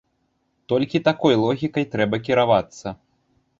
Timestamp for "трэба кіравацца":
1.93-2.87